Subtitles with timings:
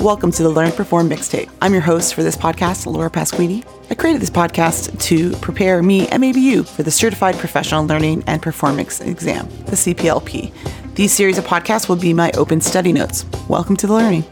[0.00, 1.50] Welcome to the Learn Perform Mixtape.
[1.60, 3.66] I'm your host for this podcast, Laura Pasquini.
[3.90, 8.24] I created this podcast to prepare me and maybe you for the Certified Professional Learning
[8.26, 10.94] and Performance Exam, the CPLP.
[10.94, 13.26] These series of podcasts will be my open study notes.
[13.46, 14.24] Welcome to the learning.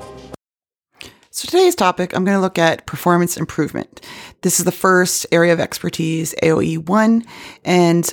[1.29, 4.01] So today's topic, I'm going to look at performance improvement.
[4.41, 7.27] This is the first area of expertise, AOE 1,
[7.67, 8.09] and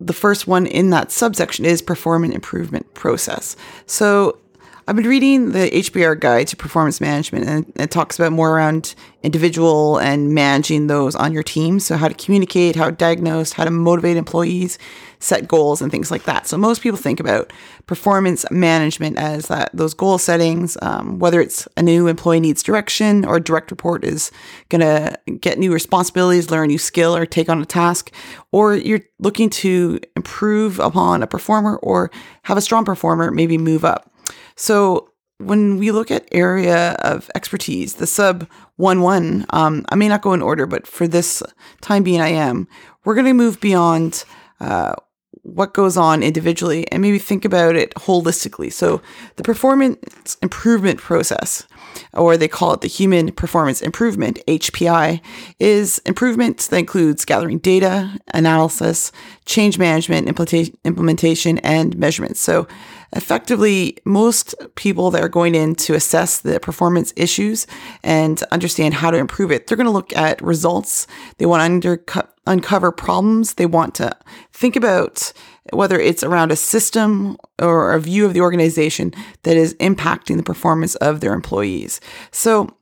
[0.00, 3.56] the first one in that subsection is performance improvement process.
[3.86, 4.38] So
[4.90, 8.96] I've been reading the HBR guide to performance management and it talks about more around
[9.22, 11.78] individual and managing those on your team.
[11.78, 14.80] So how to communicate, how to diagnose, how to motivate employees,
[15.20, 16.48] set goals and things like that.
[16.48, 17.52] So most people think about
[17.86, 23.24] performance management as that those goal settings, um, whether it's a new employee needs direction
[23.24, 24.32] or a direct report is
[24.70, 28.12] going to get new responsibilities, learn a new skill or take on a task,
[28.50, 32.10] or you're looking to improve upon a performer or
[32.42, 34.10] have a strong performer maybe move up.
[34.56, 40.08] So when we look at area of expertise, the sub one one, um, I may
[40.08, 41.42] not go in order, but for this
[41.80, 42.68] time being, I am.
[43.04, 44.24] We're going to move beyond
[44.60, 44.94] uh,
[45.42, 48.72] what goes on individually and maybe think about it holistically.
[48.72, 49.00] So
[49.36, 51.66] the performance improvement process,
[52.12, 55.20] or they call it the human performance improvement HPI,
[55.58, 59.12] is improvement that includes gathering data, analysis,
[59.46, 62.36] change management, implementation, and measurement.
[62.36, 62.68] So
[63.12, 67.66] effectively most people that are going in to assess the performance issues
[68.02, 71.06] and understand how to improve it, they're going to look at results.
[71.38, 73.54] They want to uncover problems.
[73.54, 74.16] They want to
[74.52, 75.32] think about
[75.72, 80.42] whether it's around a system or a view of the organization that is impacting the
[80.42, 82.00] performance of their employees.
[82.32, 82.76] So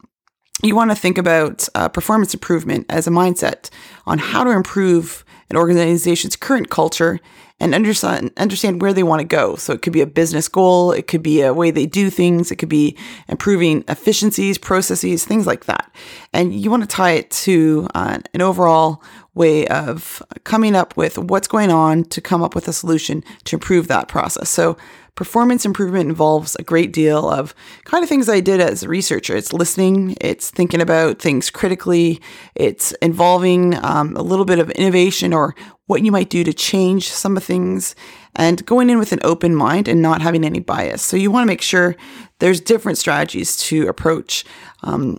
[0.62, 3.70] you want to think about uh, performance improvement as a mindset
[4.06, 7.20] on how to improve an organization's current culture
[7.60, 9.56] and understand understand where they want to go.
[9.56, 12.50] So it could be a business goal, it could be a way they do things,
[12.50, 12.96] it could be
[13.28, 15.90] improving efficiencies, processes, things like that.
[16.32, 19.02] And you want to tie it to uh, an overall
[19.34, 23.56] way of coming up with what's going on to come up with a solution to
[23.56, 24.48] improve that process.
[24.48, 24.76] So
[25.18, 27.52] performance improvement involves a great deal of
[27.82, 29.34] kind of things I did as a researcher.
[29.34, 32.20] It's listening, it's thinking about things critically,
[32.54, 37.10] it's involving um, a little bit of innovation or what you might do to change
[37.10, 37.96] some of things
[38.36, 41.02] and going in with an open mind and not having any bias.
[41.02, 41.96] So you want to make sure
[42.38, 44.44] there's different strategies to approach
[44.84, 45.18] um,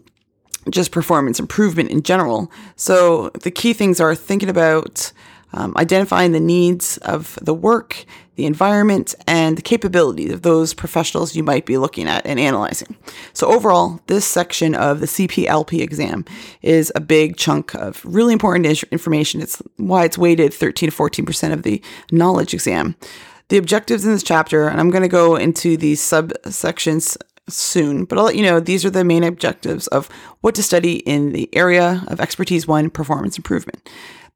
[0.69, 2.49] just performance improvement in general.
[2.77, 5.11] So the key things are thinking about
[5.51, 8.05] um, identifying the needs of the work,
[8.39, 12.95] the environment, and the capabilities of those professionals you might be looking at and analyzing.
[13.33, 16.23] So, overall, this section of the CPLP exam
[16.61, 19.41] is a big chunk of really important information.
[19.41, 21.83] It's why it's weighted 13 to 14% of the
[22.13, 22.95] knowledge exam.
[23.50, 27.17] The objectives in this chapter, and I'm going to go into these subsections
[27.50, 30.07] soon, but I'll let you know these are the main objectives of
[30.39, 33.89] what to study in the area of expertise one performance improvement.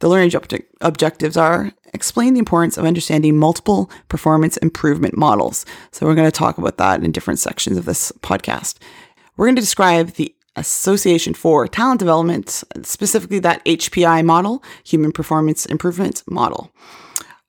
[0.04, 5.66] The learning object- objectives are explain the importance of understanding multiple performance improvement models.
[5.92, 8.80] So, we're going to talk about that in different sections of this podcast.
[9.38, 12.50] We're going to describe the Association for Talent Development,
[12.82, 16.74] specifically that HPI model, Human Performance Improvement Model.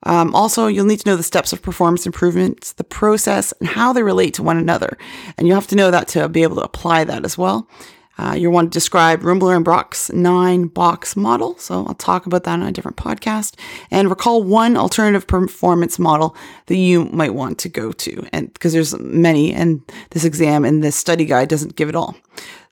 [0.03, 3.91] Um, also, you'll need to know the steps of performance improvement, the process, and how
[3.91, 4.97] they relate to one another.
[5.37, 7.67] And you have to know that to be able to apply that as well.
[8.17, 11.57] Uh, you want to describe Rummler and Brock's nine box model.
[11.57, 13.55] So I'll talk about that on a different podcast.
[13.91, 16.35] And recall one alternative performance model
[16.67, 18.27] that you might want to go to.
[18.31, 19.81] And because there's many, and
[20.11, 22.15] this exam and this study guide doesn't give it all.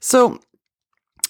[0.00, 0.40] So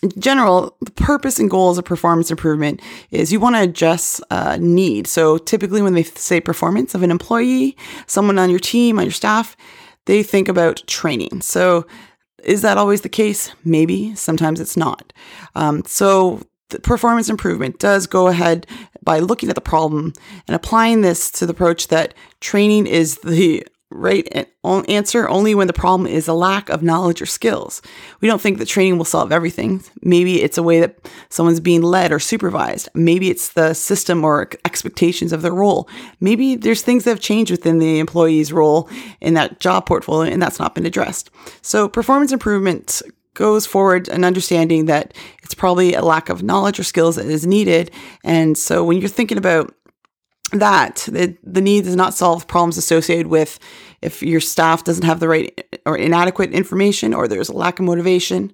[0.02, 2.80] in general, the purpose and goals of performance improvement
[3.10, 5.06] is you want to address a need.
[5.06, 7.76] So typically when they say performance of an employee,
[8.06, 9.56] someone on your team, on your staff,
[10.04, 11.40] they think about training.
[11.40, 11.86] So
[12.44, 13.50] is that always the case?
[13.64, 14.14] Maybe.
[14.14, 15.12] Sometimes it's not.
[15.54, 16.40] Um, so
[16.82, 18.66] performance improvement does go ahead
[19.02, 20.12] by looking at the problem
[20.48, 24.48] and applying this to the approach that training is the right
[24.88, 27.80] answer only when the problem is a lack of knowledge or skills.
[28.20, 29.82] We don't think that training will solve everything.
[30.02, 32.88] Maybe it's a way that someone's being led or supervised.
[32.94, 35.88] Maybe it's the system or expectations of their role.
[36.20, 38.88] Maybe there's things that have changed within the employee's role
[39.20, 41.30] in that job portfolio and that's not been addressed.
[41.62, 43.00] So performance improvement
[43.34, 45.12] goes forward and understanding that
[45.42, 47.90] it's probably a lack of knowledge or skills that is needed.
[48.22, 49.74] And so when you're thinking about
[50.52, 53.58] that the, the need does not solve problems associated with
[54.04, 57.84] if your staff doesn't have the right or inadequate information or there's a lack of
[57.84, 58.52] motivation.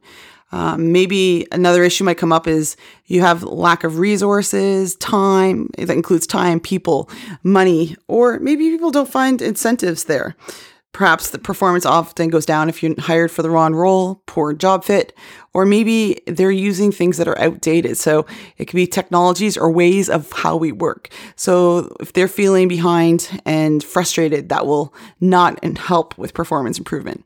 [0.52, 2.76] Um, maybe another issue might come up is
[3.06, 7.08] you have lack of resources time that includes time people
[7.44, 10.34] money or maybe people don't find incentives there
[10.92, 14.84] Perhaps the performance often goes down if you're hired for the wrong role, poor job
[14.84, 15.16] fit,
[15.54, 17.96] or maybe they're using things that are outdated.
[17.96, 18.26] So
[18.58, 21.08] it could be technologies or ways of how we work.
[21.36, 27.24] So if they're feeling behind and frustrated, that will not help with performance improvement.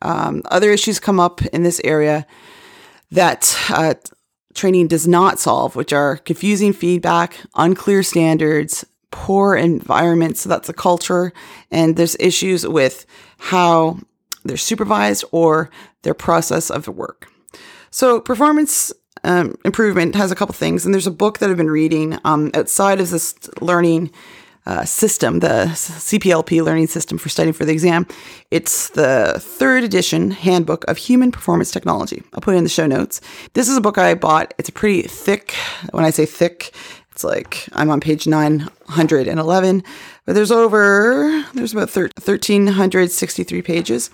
[0.00, 2.26] Um, other issues come up in this area
[3.10, 3.94] that uh,
[4.54, 8.84] training does not solve, which are confusing feedback, unclear standards,
[9.14, 10.36] poor environment.
[10.36, 11.32] So that's a culture.
[11.70, 13.06] And there's issues with
[13.38, 14.00] how
[14.44, 15.70] they're supervised or
[16.02, 17.30] their process of the work.
[17.90, 20.84] So performance um, improvement has a couple things.
[20.84, 24.10] And there's a book that I've been reading um, outside of this learning
[24.66, 28.06] uh, system, the CPLP learning system for studying for the exam.
[28.50, 32.22] It's the third edition handbook of human performance technology.
[32.32, 33.20] I'll put it in the show notes.
[33.52, 34.54] This is a book I bought.
[34.58, 35.54] It's a pretty thick,
[35.92, 36.74] when I say thick,
[37.14, 39.84] it's like I'm on page 911,
[40.26, 44.10] but there's over, there's about 1,363 pages.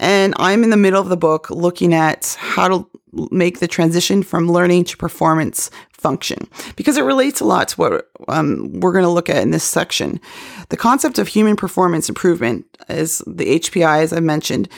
[0.00, 2.90] And I'm in the middle of the book looking at how to
[3.30, 8.10] make the transition from learning to performance function because it relates a lot to what
[8.26, 10.20] um, we're going to look at in this section.
[10.70, 14.68] The concept of human performance improvement is the HPI, as I mentioned,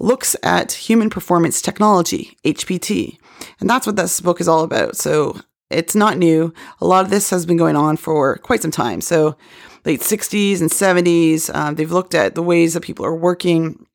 [0.00, 3.16] looks at human performance technology, HPT.
[3.58, 4.96] And that's what this book is all about.
[4.96, 5.40] So
[5.72, 6.52] it's not new.
[6.80, 9.00] A lot of this has been going on for quite some time.
[9.00, 9.36] So,
[9.84, 13.86] late 60s and 70s, um, they've looked at the ways that people are working.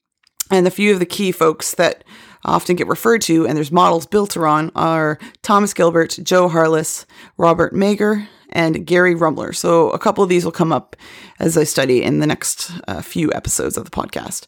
[0.50, 2.04] And a few of the key folks that
[2.46, 7.06] often get referred to, and there's models built around, are Thomas Gilbert, Joe Harless,
[7.38, 9.54] Robert Mager, and Gary Rummler.
[9.54, 10.96] So, a couple of these will come up
[11.40, 14.48] as I study in the next uh, few episodes of the podcast.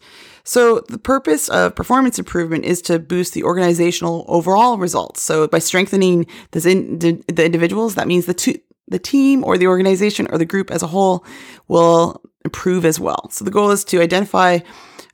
[0.49, 5.21] So, the purpose of performance improvement is to boost the organizational overall results.
[5.21, 6.25] So, by strengthening
[6.55, 10.81] in, the individuals, that means the, the team or the organization or the group as
[10.81, 11.23] a whole
[11.67, 13.29] will improve as well.
[13.29, 14.57] So, the goal is to identify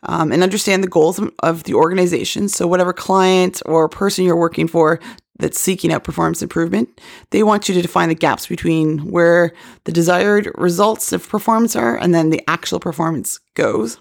[0.04, 2.48] um, and understand the goals of the organization.
[2.48, 5.02] So, whatever client or person you're working for
[5.38, 7.02] that's seeking out performance improvement,
[7.32, 9.52] they want you to define the gaps between where
[9.84, 14.00] the desired results of performance are and then the actual performance goes.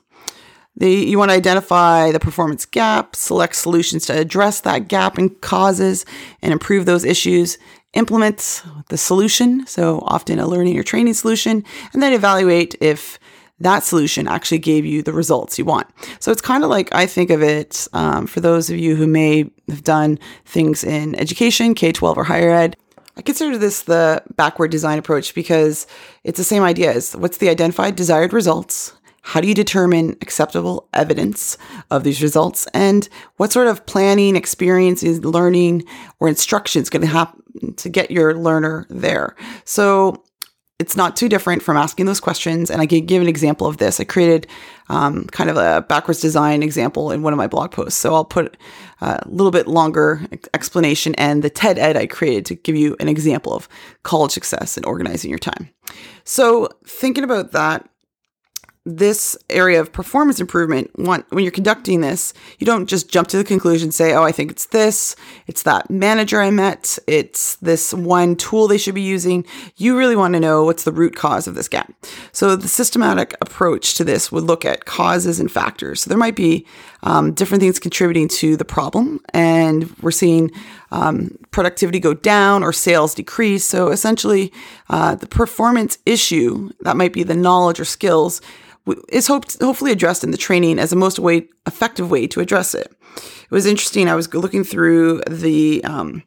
[0.80, 6.04] You want to identify the performance gap, select solutions to address that gap and causes
[6.42, 7.58] and improve those issues,
[7.92, 13.20] implement the solution, so often a learning or training solution, and then evaluate if
[13.60, 15.86] that solution actually gave you the results you want.
[16.18, 19.06] So it's kind of like I think of it um, for those of you who
[19.06, 22.76] may have done things in education, K 12 or higher ed.
[23.16, 25.86] I consider this the backward design approach because
[26.24, 28.92] it's the same idea as what's the identified desired results
[29.26, 31.56] how do you determine acceptable evidence
[31.90, 32.68] of these results?
[32.74, 35.84] And what sort of planning, experiences, learning,
[36.20, 39.34] or instruction is going to happen to get your learner there?
[39.64, 40.22] So
[40.78, 42.70] it's not too different from asking those questions.
[42.70, 43.98] And I can give an example of this.
[43.98, 44.46] I created
[44.90, 47.98] um, kind of a backwards design example in one of my blog posts.
[47.98, 48.58] So I'll put
[49.00, 50.20] a little bit longer
[50.52, 53.68] explanation and the TED Ed I created to give you an example of
[54.02, 55.70] college success and organizing your time.
[56.24, 57.88] So thinking about that,
[58.86, 63.44] this area of performance improvement, when you're conducting this, you don't just jump to the
[63.44, 65.16] conclusion, say, oh, I think it's this,
[65.46, 69.46] it's that manager I met, it's this one tool they should be using.
[69.76, 71.94] You really want to know what's the root cause of this gap.
[72.32, 76.02] So the systematic approach to this would look at causes and factors.
[76.02, 76.66] So there might be
[77.04, 80.50] um, different things contributing to the problem, and we're seeing
[80.90, 83.64] um, productivity go down or sales decrease.
[83.64, 84.52] So essentially,
[84.90, 88.40] uh, the performance issue that might be the knowledge or skills
[89.08, 92.74] is hoped, hopefully addressed in the training as the most way, effective way to address
[92.74, 92.92] it.
[93.16, 94.08] It was interesting.
[94.08, 96.22] I was looking through the um,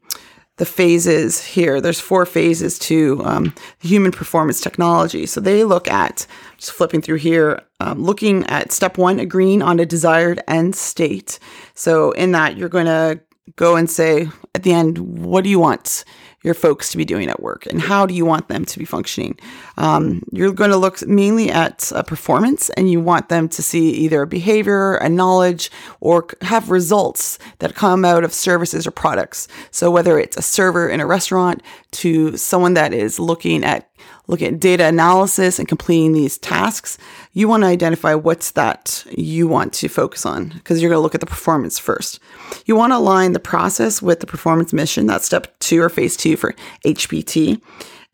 [0.57, 1.79] the phases here.
[1.79, 5.25] There's four phases to um, human performance technology.
[5.27, 6.25] So they look at
[6.57, 11.39] just flipping through here, um, looking at step one, agreeing on a desired end state.
[11.73, 13.19] So in that, you're going to
[13.55, 16.03] go and say at the end, what do you want?
[16.47, 18.85] your folks to be doing at work and how do you want them to be
[18.85, 19.37] functioning.
[19.77, 23.89] Um, you're going to look mainly at a performance and you want them to see
[23.91, 25.69] either a behavior, a knowledge,
[25.99, 29.47] or have results that come out of services or products.
[29.71, 33.89] So whether it's a server in a restaurant to someone that is looking at
[34.27, 36.97] looking at data analysis and completing these tasks,
[37.37, 41.03] you want to identify what's that you want to focus on because you're going to
[41.03, 42.19] look at the performance first.
[42.65, 45.05] You want to align the process with the performance mission.
[45.05, 47.61] That's step two or phase two for HPT.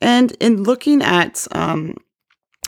[0.01, 1.95] And in looking at, um,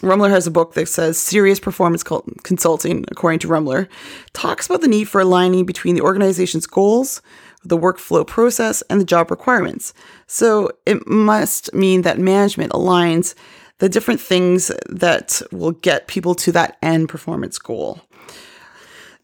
[0.01, 2.03] Rummler has a book that says serious performance
[2.43, 3.89] consulting, according to Rummler,
[4.31, 7.21] talks about the need for aligning between the organization's goals,
[7.65, 9.93] the workflow process, and the job requirements.
[10.27, 13.35] So it must mean that management aligns
[13.79, 17.99] the different things that will get people to that end performance goal.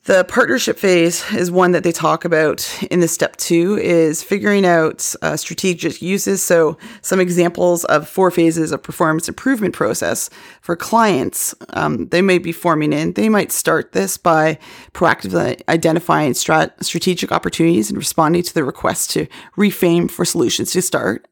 [0.06, 4.66] The partnership phase is one that they talk about in the step two is figuring
[4.66, 6.42] out uh, strategic uses.
[6.42, 10.32] So some examples of four phases of performance improvement process
[10.62, 11.54] for clients.
[11.74, 13.14] Um, they may be forming in.
[13.14, 14.58] They might start this by
[14.94, 20.82] proactively identifying strat- strategic opportunities and responding to the request to reframe for solutions to
[20.82, 21.28] start.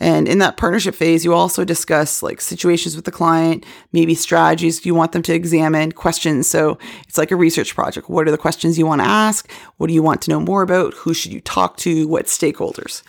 [0.00, 4.84] And in that partnership phase, you also discuss like situations with the client, maybe strategies
[4.84, 6.48] you want them to examine, questions.
[6.48, 8.08] So it's like a research project.
[8.08, 9.50] What are the questions you want to ask?
[9.76, 10.94] What do you want to know more about?
[10.94, 12.06] Who should you talk to?
[12.06, 13.02] What stakeholders?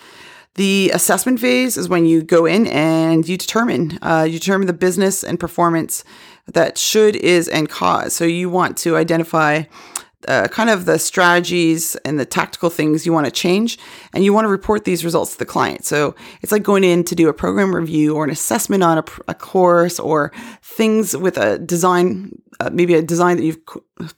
[0.54, 4.72] The assessment phase is when you go in and you determine uh, you determine the
[4.72, 6.02] business and performance
[6.46, 8.14] that should, is, and cause.
[8.14, 9.64] So you want to identify
[10.28, 13.78] uh, kind of the strategies and the tactical things you want to change,
[14.12, 15.84] and you want to report these results to the client.
[15.84, 19.04] So it's like going in to do a program review or an assessment on a,
[19.28, 20.32] a course or
[20.76, 22.30] things with a design,
[22.60, 23.64] uh, maybe a design that you've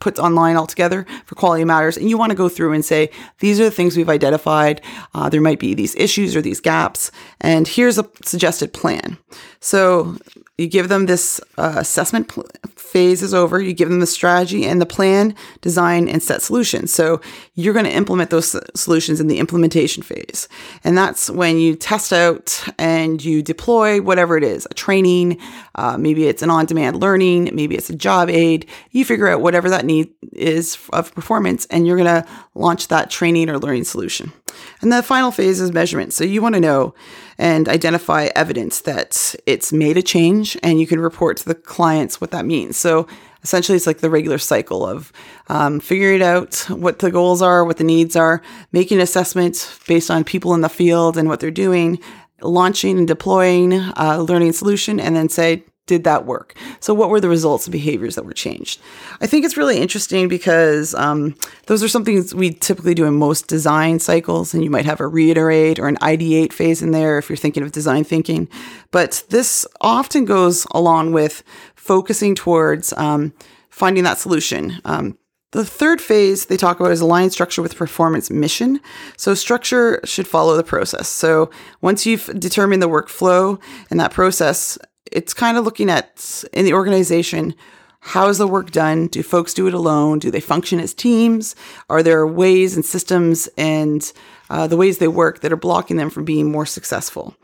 [0.00, 3.61] put online altogether for quality matters, and you want to go through and say these
[3.61, 4.81] are the things we've identified.
[5.15, 7.11] Uh, there might be these issues or these gaps,
[7.41, 9.17] and here's a suggested plan.
[9.61, 10.17] So
[10.59, 13.61] you give them this uh, assessment pl- phase is over.
[13.61, 16.93] You give them the strategy and the plan, design, and set solutions.
[16.93, 17.21] So
[17.55, 20.49] you're going to implement those solutions in the implementation phase.
[20.83, 25.38] And that's when you test out and you deploy whatever it is a training,
[25.77, 28.67] uh, maybe it's an on demand learning, maybe it's a job aid.
[28.90, 33.11] You figure out whatever that need is of performance, and you're going to launch that
[33.11, 34.33] training or learning solution.
[34.81, 36.12] And the final phase is measurement.
[36.12, 36.95] So you want to know
[37.38, 42.21] and identify evidence that it's made a change and you can report to the clients
[42.21, 42.76] what that means.
[42.76, 43.07] So
[43.43, 45.12] essentially, it's like the regular cycle of
[45.49, 50.25] um, figuring out what the goals are, what the needs are, making assessments based on
[50.25, 51.99] people in the field and what they're doing,
[52.43, 56.57] launching and deploying a learning solution, and then say, did that work?
[56.78, 58.80] So, what were the results and behaviors that were changed?
[59.21, 61.35] I think it's really interesting because um,
[61.66, 65.09] those are something we typically do in most design cycles, and you might have a
[65.09, 68.49] reiterate or an ideate phase in there if you're thinking of design thinking.
[68.92, 71.42] But this often goes along with
[71.75, 73.33] focusing towards um,
[73.71, 74.80] finding that solution.
[74.85, 75.18] Um,
[75.52, 78.80] the third phase they talk about is align structure with performance mission.
[79.16, 81.09] So structure should follow the process.
[81.09, 83.59] So once you've determined the workflow
[83.90, 84.76] and that process,
[85.12, 87.55] it's kind of looking at in the organization
[88.00, 89.09] how is the work done?
[89.09, 90.19] Do folks do it alone?
[90.19, 91.57] Do they function as teams?
[91.91, 94.11] Are there ways and systems and
[94.50, 97.37] uh, the ways they work that are blocking them from being more successful?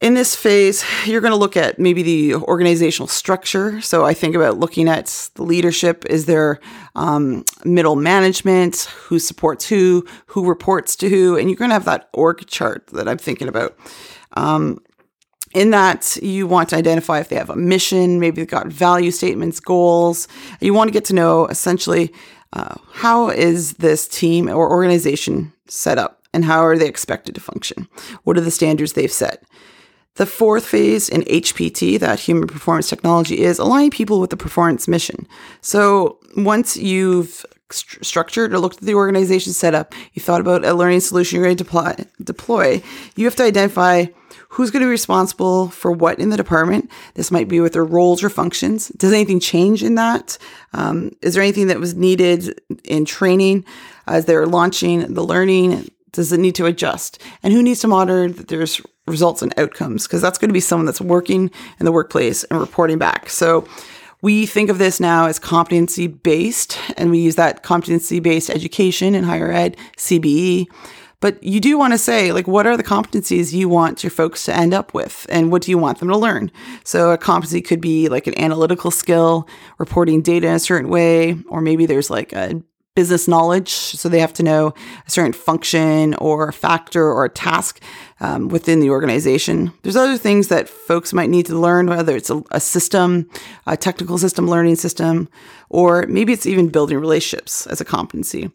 [0.00, 3.80] In this phase, you're going to look at maybe the organizational structure.
[3.80, 6.06] So I think about looking at the leadership.
[6.06, 6.60] Is there
[6.94, 8.82] um, middle management?
[9.08, 10.06] Who supports who?
[10.26, 11.36] Who reports to who?
[11.36, 13.76] And you're going to have that org chart that I'm thinking about.
[14.36, 14.78] Um,
[15.54, 19.10] in that you want to identify if they have a mission, maybe they've got value
[19.10, 20.28] statements, goals.
[20.60, 22.12] You want to get to know essentially
[22.52, 27.40] uh, how is this team or organization set up and how are they expected to
[27.40, 27.88] function?
[28.24, 29.44] What are the standards they've set?
[30.14, 34.88] The fourth phase in HPT, that human performance technology, is aligning people with the performance
[34.88, 35.28] mission.
[35.60, 40.74] So once you've st- structured or looked at the organization setup, you thought about a
[40.74, 42.82] learning solution you're going to deploy, deploy
[43.16, 44.06] you have to identify
[44.50, 46.90] who's going to be responsible for what in the department.
[47.14, 48.88] This might be with their roles or functions.
[48.88, 50.38] Does anything change in that?
[50.72, 53.64] Um, is there anything that was needed in training
[54.06, 55.90] as they're launching the learning?
[56.12, 57.22] Does it need to adjust?
[57.42, 60.06] And who needs to monitor that there's results and outcomes?
[60.06, 63.28] Because that's going to be someone that's working in the workplace and reporting back.
[63.28, 63.68] So
[64.20, 69.14] we think of this now as competency based, and we use that competency based education
[69.14, 70.66] in higher ed, CBE.
[71.20, 74.44] But you do want to say, like, what are the competencies you want your folks
[74.44, 75.26] to end up with?
[75.28, 76.52] And what do you want them to learn?
[76.84, 79.48] So, a competency could be like an analytical skill,
[79.78, 82.62] reporting data in a certain way, or maybe there's like a
[82.94, 83.70] business knowledge.
[83.70, 84.74] So, they have to know
[85.06, 87.80] a certain function or a factor or a task
[88.20, 89.72] um, within the organization.
[89.82, 93.28] There's other things that folks might need to learn, whether it's a, a system,
[93.66, 95.28] a technical system, learning system,
[95.68, 98.50] or maybe it's even building relationships as a competency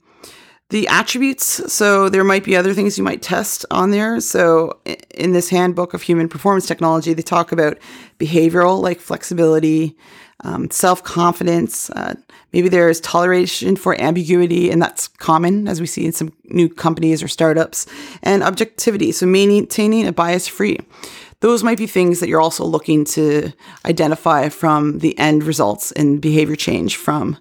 [0.70, 1.72] the attributes.
[1.72, 4.20] So there might be other things you might test on there.
[4.20, 4.80] So
[5.14, 7.78] in this handbook of human performance technology, they talk about
[8.20, 9.96] behavioral, like flexibility,
[10.44, 11.90] um, self confidence.
[11.92, 12.16] Uh,
[12.52, 16.70] maybe there is toleration for ambiguity, and that's common as we see in some new
[16.70, 17.86] companies or startups,
[18.22, 19.12] and objectivity.
[19.12, 20.80] So maintaining a bias free.
[21.40, 23.52] Those might be things that you're also looking to
[23.86, 27.38] identify from the end results in behavior change from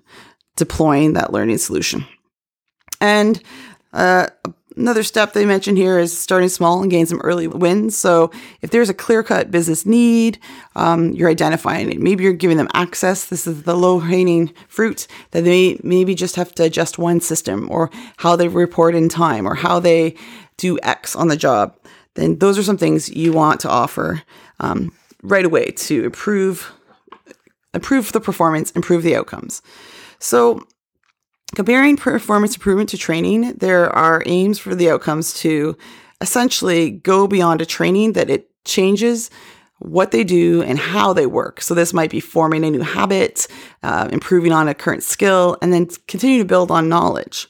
[0.57, 2.05] deploying that learning solution.
[3.03, 3.43] And
[3.93, 4.29] uh,
[4.77, 7.97] another step they mention here is starting small and gain some early wins.
[7.97, 8.31] So
[8.63, 10.39] if there's a clear cut business need,
[10.77, 12.01] um, you're identifying it.
[12.01, 13.27] Maybe you're giving them access.
[13.27, 17.69] This is the low hanging fruit that they maybe just have to adjust one system
[17.73, 20.15] or how they report in time or how they
[20.57, 21.77] do X on the job.
[22.15, 24.23] Then those are some things you want to offer
[24.61, 24.93] um,
[25.23, 26.73] right away to improve
[27.75, 29.63] improve the performance, improve the outcomes.
[30.19, 30.67] So
[31.55, 35.77] Comparing performance improvement to training, there are aims for the outcomes to
[36.21, 39.29] essentially go beyond a training that it changes
[39.79, 41.61] what they do and how they work.
[41.61, 43.49] So this might be forming a new habit,
[43.83, 47.49] uh, improving on a current skill, and then continue to build on knowledge.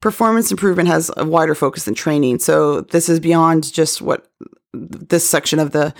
[0.00, 2.38] Performance improvement has a wider focus than training.
[2.38, 4.26] So this is beyond just what
[4.72, 5.92] this section of the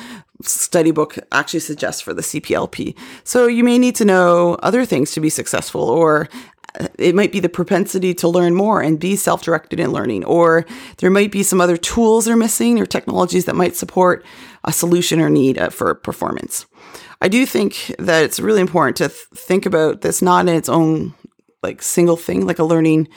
[0.43, 2.97] study book actually suggests for the CPLP.
[3.25, 6.29] So you may need to know other things to be successful or
[6.99, 10.67] it might be the propensity to learn more and be self directed in learning, or
[10.99, 14.25] there might be some other tools they're missing or technologies that might support
[14.65, 16.67] a solution or need uh, for performance.
[17.21, 20.69] I do think that it's really important to th- think about this not in its
[20.69, 21.15] own
[21.63, 23.09] like single thing, like a learning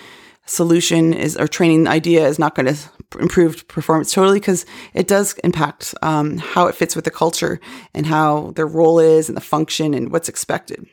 [0.46, 2.78] solution is or training idea is not going to
[3.20, 7.60] improve performance totally because it does impact um, how it fits with the culture
[7.94, 10.86] and how their role is and the function and what's expected.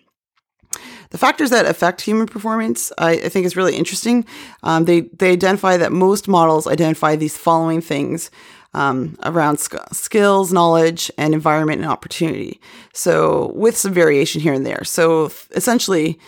[1.10, 4.24] The factors that affect human performance, I, I think, is really interesting.
[4.62, 8.30] Um, they they identify that most models identify these following things
[8.74, 12.60] um, around sk- skills, knowledge, and environment and opportunity.
[12.92, 14.84] So, with some variation here and there.
[14.84, 16.18] So, essentially,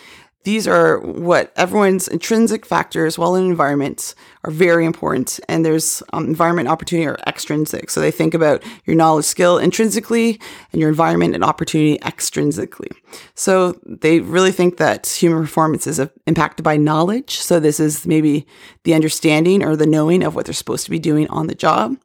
[0.43, 5.39] these are what everyone's intrinsic factors while in environments are very important.
[5.47, 7.89] And there's um, environment opportunity or extrinsic.
[7.89, 10.39] So they think about your knowledge skill intrinsically
[10.71, 12.91] and your environment and opportunity extrinsically.
[13.35, 17.39] So they really think that human performance is impacted by knowledge.
[17.39, 18.45] So this is maybe
[18.83, 21.97] the understanding or the knowing of what they're supposed to be doing on the job.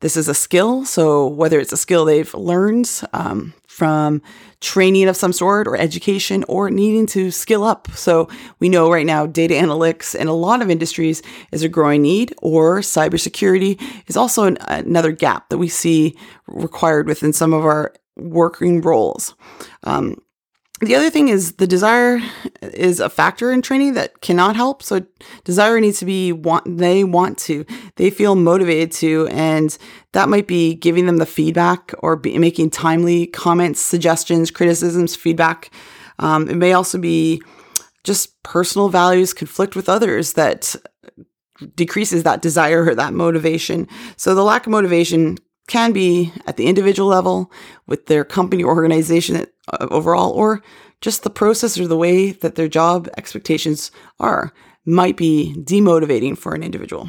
[0.00, 0.84] This is a skill.
[0.84, 4.22] So whether it's a skill they've learned um, from
[4.60, 7.88] training of some sort or education or needing to skill up.
[7.92, 12.02] So we know right now data analytics in a lot of industries is a growing
[12.02, 17.64] need or cybersecurity is also an, another gap that we see required within some of
[17.64, 19.34] our working roles.
[19.84, 20.16] Um,
[20.80, 22.20] the other thing is the desire
[22.62, 24.82] is a factor in training that cannot help.
[24.82, 25.04] So
[25.44, 27.66] desire needs to be want they want to,
[27.96, 29.76] they feel motivated to, and
[30.12, 35.70] that might be giving them the feedback or be making timely comments, suggestions, criticisms, feedback.
[36.18, 37.42] Um, it may also be
[38.02, 40.74] just personal values conflict with others that
[41.74, 43.86] decreases that desire or that motivation.
[44.16, 45.36] So the lack of motivation
[45.70, 47.50] can be at the individual level
[47.86, 50.62] with their company or organization uh, overall, or
[51.00, 54.52] just the process or the way that their job expectations are
[54.84, 57.08] might be demotivating for an individual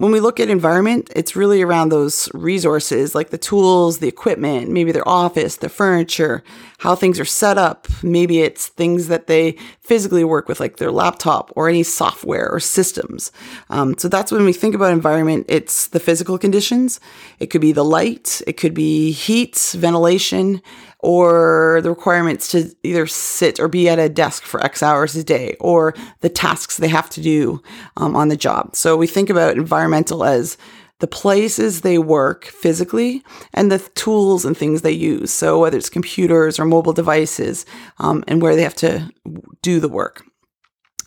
[0.00, 4.70] when we look at environment, it's really around those resources like the tools, the equipment,
[4.70, 6.42] maybe their office, the furniture,
[6.78, 7.86] how things are set up.
[8.02, 12.60] Maybe it's things that they physically work with, like their laptop or any software or
[12.60, 13.30] systems.
[13.68, 16.98] Um, so that's when we think about environment, it's the physical conditions.
[17.38, 20.62] It could be the light, it could be heat, ventilation,
[21.02, 25.24] or the requirements to either sit or be at a desk for X hours a
[25.24, 27.62] day, or the tasks they have to do
[27.96, 28.76] um, on the job.
[28.76, 30.56] So we think about environmental as
[30.98, 35.32] the places they work physically and the tools and things they use.
[35.32, 37.64] So whether it's computers or mobile devices,
[37.98, 39.10] um, and where they have to
[39.62, 40.22] do the work.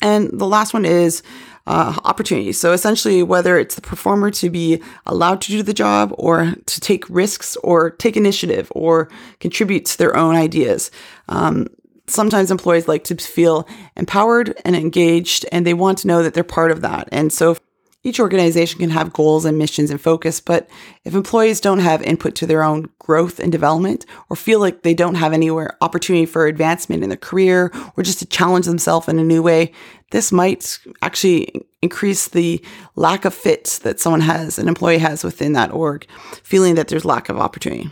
[0.02, 1.22] And the last one is
[1.66, 2.60] uh, opportunities.
[2.60, 6.80] So essentially, whether it's the performer to be allowed to do the job or to
[6.82, 10.92] take risks or take initiative or contribute to their own ideas.
[11.30, 11.68] Um,
[12.08, 16.44] sometimes employees like to feel empowered and engaged, and they want to know that they're
[16.44, 17.08] part of that.
[17.12, 17.56] And so
[18.04, 20.70] each organization can have goals and missions and focus, but
[21.06, 24.94] if employees don't have input to their own growth and development or feel like they
[24.94, 29.20] don't have anywhere opportunity for advancement in their career or just to challenge themselves in
[29.20, 29.72] a new way,
[30.12, 32.64] this might actually increase the
[32.96, 36.06] lack of fit that someone has, an employee has within that org,
[36.44, 37.90] feeling that there's lack of opportunity.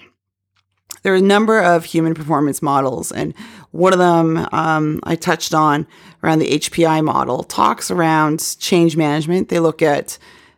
[1.04, 3.34] There are a number of human performance models, and
[3.72, 5.88] one of them um, I touched on
[6.24, 9.50] around the HPI model talks around change management.
[9.50, 10.18] They look at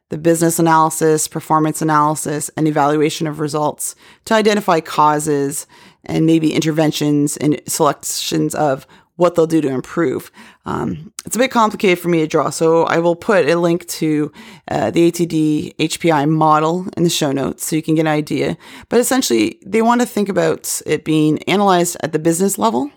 [0.10, 5.66] the business analysis, performance analysis, and evaluation of results to identify causes
[6.06, 10.32] and maybe interventions and selections of what they'll do to improve.
[10.65, 13.88] Um, it's a bit complicated for me to draw, so I will put a link
[13.88, 14.32] to
[14.69, 18.58] uh, the ATD HPI model in the show notes so you can get an idea.
[18.89, 22.91] But essentially, they want to think about it being analyzed at the business level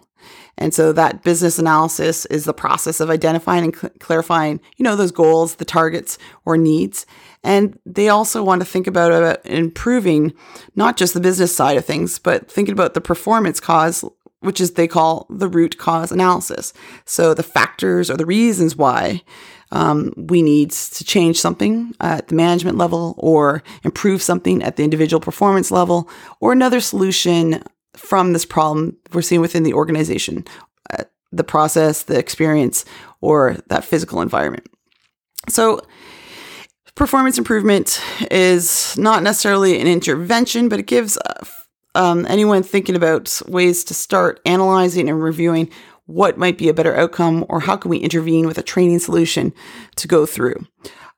[0.59, 4.97] And so that business analysis is the process of identifying and cl- clarifying, you know,
[4.97, 7.05] those goals, the targets or needs.
[7.45, 10.33] And they also want to think about, about improving
[10.75, 14.05] not just the business side of things, but thinking about the performance cause,
[14.41, 16.73] which is they call the root cause analysis.
[17.05, 19.23] So the factors or the reasons why
[19.73, 24.85] um, we need to change something at the management level or improve something at the
[24.85, 26.09] individual performance level
[26.41, 27.63] or another solution
[27.97, 30.45] from this problem we're seeing within the organization,
[30.91, 32.85] uh, the process, the experience,
[33.21, 34.67] or that physical environment.
[35.49, 35.81] So,
[36.95, 41.19] performance improvement is not necessarily an intervention, but it gives
[41.97, 45.71] um, anyone thinking about ways to start analyzing and reviewing
[46.07, 49.53] what might be a better outcome or how can we intervene with a training solution
[49.97, 50.65] to go through.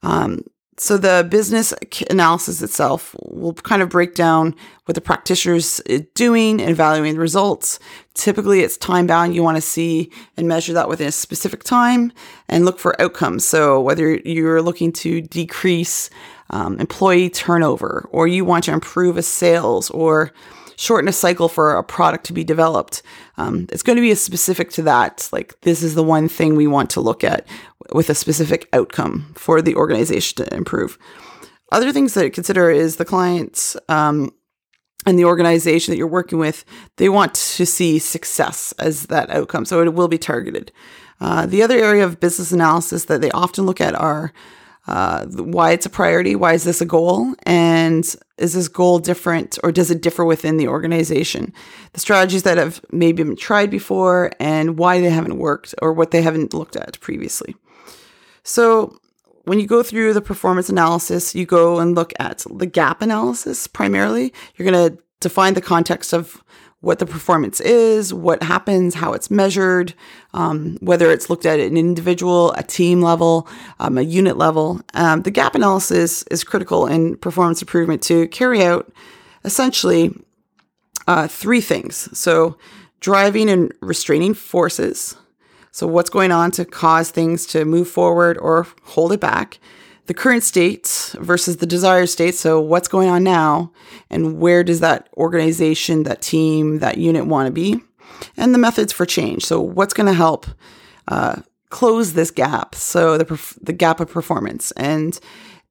[0.02, 0.44] Um,
[0.78, 1.74] so the business
[2.08, 5.80] analysis itself will kind of break down what the practitioner's
[6.14, 7.80] doing and evaluating the results.
[8.14, 9.34] Typically, it's time bound.
[9.34, 12.12] You want to see and measure that within a specific time
[12.48, 13.46] and look for outcomes.
[13.46, 16.10] So whether you're looking to decrease
[16.50, 20.32] um, employee turnover or you want to improve a sales or
[20.78, 23.02] shorten a cycle for a product to be developed.
[23.36, 25.28] Um, it's going to be specific to that.
[25.32, 27.46] Like this is the one thing we want to look at
[27.92, 30.96] with a specific outcome for the organization to improve.
[31.72, 34.32] Other things that consider is the clients um,
[35.04, 36.64] and the organization that you're working with.
[36.96, 40.70] They want to see success as that outcome, so it will be targeted.
[41.20, 44.32] Uh, the other area of business analysis that they often look at are
[44.88, 49.58] uh, why it's a priority, why is this a goal, and is this goal different
[49.62, 51.52] or does it differ within the organization?
[51.92, 56.10] The strategies that have maybe been tried before and why they haven't worked or what
[56.10, 57.54] they haven't looked at previously.
[58.44, 58.98] So,
[59.44, 63.66] when you go through the performance analysis, you go and look at the gap analysis
[63.66, 64.32] primarily.
[64.56, 66.42] You're going to define the context of
[66.80, 69.94] what the performance is, what happens, how it's measured,
[70.32, 73.48] um, whether it's looked at at an individual, a team level,
[73.80, 74.80] um, a unit level.
[74.94, 78.92] Um, the gap analysis is critical in performance improvement to carry out
[79.44, 80.14] essentially
[81.08, 82.08] uh, three things.
[82.16, 82.56] So,
[83.00, 85.16] driving and restraining forces.
[85.72, 89.58] So, what's going on to cause things to move forward or hold it back?
[90.08, 92.34] The current state versus the desired state.
[92.34, 93.72] So, what's going on now,
[94.10, 97.80] and where does that organization, that team, that unit want to be,
[98.36, 99.44] and the methods for change.
[99.44, 100.46] So, what's going to help
[101.08, 102.74] uh, close this gap?
[102.74, 105.20] So, the perf- the gap of performance and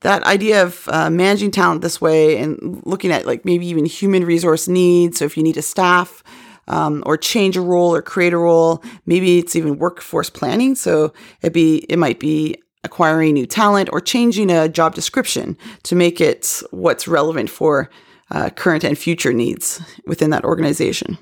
[0.01, 4.23] that idea of uh, managing talent this way and looking at like maybe even human
[4.23, 5.17] resource needs.
[5.17, 6.23] So, if you need a staff.
[6.69, 8.83] Um, or change a role or create a role.
[9.05, 10.75] Maybe it's even workforce planning.
[10.75, 15.95] So it be it might be acquiring new talent, or changing a job description to
[15.95, 17.89] make it what's relevant for
[18.31, 21.17] uh, current and future needs within that organization.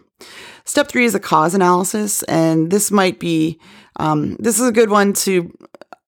[0.65, 3.59] Step three is a cause analysis, and this might be
[3.97, 5.55] um, this is a good one to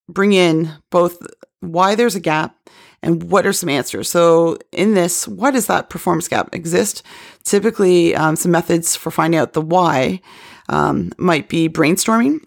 [0.09, 1.21] bring in both
[1.59, 2.55] why there's a gap
[3.03, 4.09] and what are some answers.
[4.09, 7.03] So, in this, why does that performance gap exist?
[7.43, 10.21] Typically, um, some methods for finding out the why
[10.69, 12.39] um, might be brainstorming.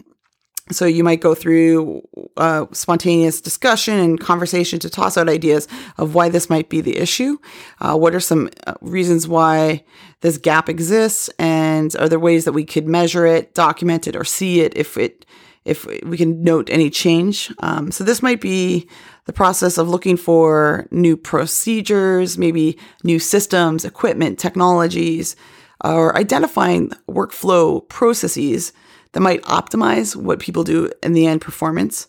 [0.71, 2.03] So you might go through
[2.37, 6.97] uh, spontaneous discussion and conversation to toss out ideas of why this might be the
[6.97, 7.39] issue.
[7.81, 9.85] Uh, what are some uh, reasons why
[10.21, 14.25] this gap exists, and are there ways that we could measure it, document it, or
[14.25, 15.27] see it if it
[15.65, 17.53] if we can note any change?
[17.61, 18.89] Um, so this might be
[19.27, 25.37] the process of looking for new procedures, maybe new systems, equipment, technologies,
[25.85, 28.73] or identifying workflow processes
[29.13, 32.07] that might optimize what people do in the end performance.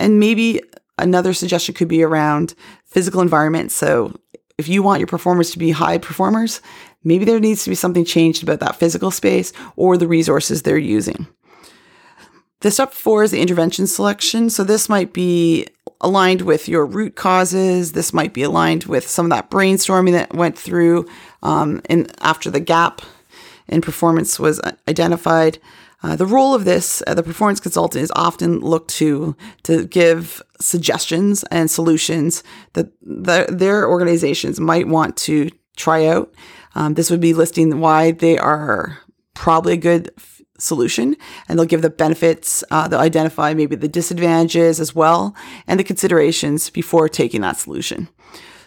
[0.00, 0.60] And maybe
[0.98, 3.72] another suggestion could be around physical environment.
[3.72, 4.14] So
[4.56, 6.60] if you want your performers to be high performers,
[7.04, 10.78] maybe there needs to be something changed about that physical space or the resources they're
[10.78, 11.26] using.
[12.60, 14.50] The step four is the intervention selection.
[14.50, 15.66] So this might be
[16.00, 17.92] aligned with your root causes.
[17.92, 21.06] This might be aligned with some of that brainstorming that went through
[21.42, 23.00] um, in after the gap
[23.68, 25.58] in performance was identified.
[26.02, 30.40] Uh, the role of this, uh, the performance consultant, is often looked to to give
[30.60, 36.32] suggestions and solutions that the, their organizations might want to try out.
[36.74, 38.98] Um, this would be listing why they are
[39.34, 41.16] probably a good f- solution,
[41.48, 42.62] and they'll give the benefits.
[42.70, 45.34] Uh, they'll identify maybe the disadvantages as well
[45.66, 48.08] and the considerations before taking that solution.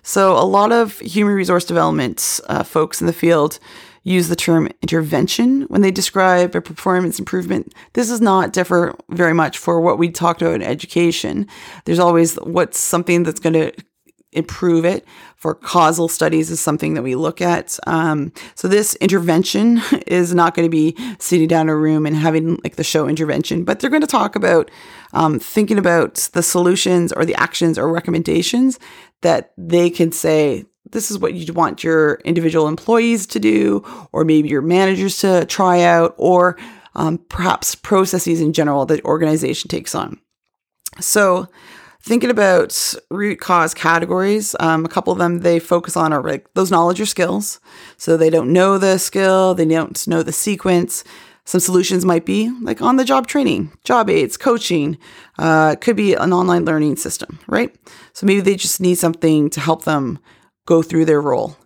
[0.04, 3.60] So, a lot of human resource development uh, folks in the field
[4.04, 7.74] use the term intervention when they describe a performance improvement.
[7.94, 11.48] This does not differ very much for what we talked about in education.
[11.86, 13.72] There's always what's something that's going to
[14.34, 15.06] improve it.
[15.36, 17.78] For causal studies is something that we look at.
[17.88, 22.16] Um, so this intervention is not going to be sitting down in a room and
[22.16, 24.72] having like the show intervention, but they're going to talk about
[25.14, 28.80] um, thinking about the solutions or the actions or recommendations
[29.22, 34.24] that they can say this is what you'd want your individual employees to do, or
[34.24, 36.58] maybe your managers to try out, or
[36.96, 40.20] um, perhaps processes in general that organization takes on.
[41.00, 41.48] So,
[42.02, 46.54] thinking about root cause categories, um, a couple of them they focus on are like
[46.54, 47.60] those knowledge or skills.
[47.98, 51.04] So they don't know the skill, they don't know the sequence.
[51.46, 54.98] Some solutions might be like on the job training, job aids, coaching.
[55.40, 57.76] Uh, could be an online learning system, right?
[58.14, 60.20] So maybe they just need something to help them
[60.66, 61.58] go through their role.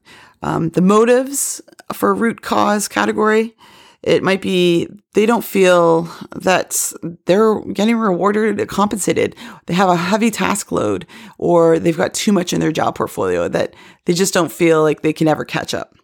[0.42, 1.62] Um, the motives
[1.94, 3.56] for root cause category,
[4.04, 6.04] it might be they don't feel
[6.36, 6.94] that
[7.26, 9.36] they're getting rewarded or compensated.
[9.66, 11.08] They have a heavy task load
[11.40, 13.74] or they've got too much in their job portfolio that
[14.06, 15.96] they just don't feel like they can ever catch up.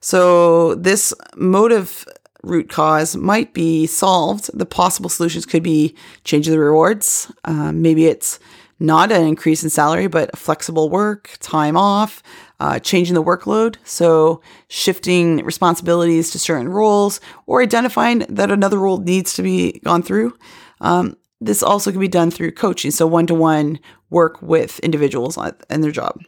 [0.00, 2.04] So this motive
[2.42, 4.50] root cause might be solved.
[4.52, 7.32] The possible solutions could be changing the rewards.
[7.44, 8.38] Um, maybe it's
[8.80, 12.22] not an increase in salary, but flexible work, time off,
[12.60, 13.76] uh, changing the workload.
[13.84, 20.02] So shifting responsibilities to certain roles or identifying that another role needs to be gone
[20.02, 20.36] through.
[20.80, 22.90] Um, this also can be done through coaching.
[22.90, 23.78] So one to one
[24.10, 25.38] work with individuals
[25.70, 26.20] and their job.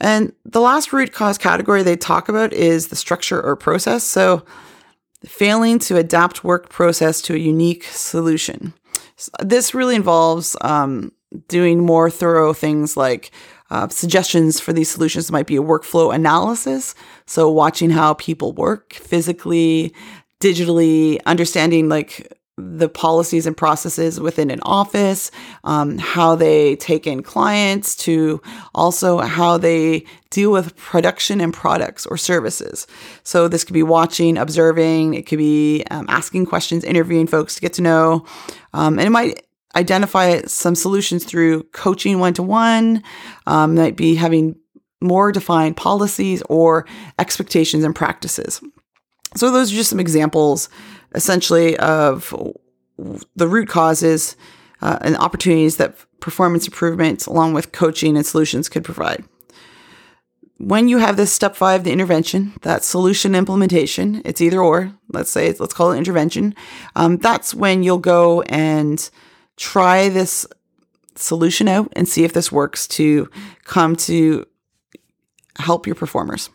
[0.00, 4.02] And the last root cause category they talk about is the structure or process.
[4.02, 4.44] So
[5.24, 8.74] failing to adapt work process to a unique solution.
[9.40, 11.12] This really involves um,
[11.48, 13.30] doing more thorough things like
[13.72, 16.94] uh, suggestions for these solutions might be a workflow analysis.
[17.24, 19.94] So, watching how people work physically,
[20.40, 25.30] digitally, understanding like the policies and processes within an office,
[25.64, 28.42] um, how they take in clients, to
[28.74, 32.86] also how they deal with production and products or services.
[33.22, 37.62] So, this could be watching, observing, it could be um, asking questions, interviewing folks to
[37.62, 38.26] get to know,
[38.74, 43.02] um, and it might identify some solutions through coaching one to one,
[43.46, 44.56] might be having
[45.00, 46.86] more defined policies or
[47.18, 48.60] expectations and practices.
[49.34, 50.68] So, those are just some examples
[51.14, 52.34] essentially of
[53.36, 54.36] the root causes
[54.80, 59.24] uh, and opportunities that performance improvement, along with coaching and solutions, could provide.
[60.58, 64.92] When you have this step five, the intervention, that solution implementation, it's either or.
[65.08, 66.54] Let's say, let's call it intervention.
[66.94, 69.10] Um, that's when you'll go and
[69.56, 70.46] try this
[71.16, 73.28] solution out and see if this works to
[73.64, 74.46] come to
[75.58, 76.50] help your performers.